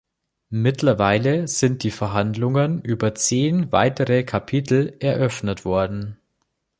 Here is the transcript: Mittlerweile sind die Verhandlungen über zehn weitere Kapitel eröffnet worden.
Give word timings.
Mittlerweile 0.55 1.47
sind 1.47 1.83
die 1.83 1.91
Verhandlungen 1.91 2.81
über 2.81 3.13
zehn 3.13 3.71
weitere 3.71 4.23
Kapitel 4.23 4.95
eröffnet 4.99 5.63
worden. 5.63 6.17